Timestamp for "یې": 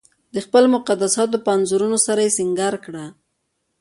2.25-2.35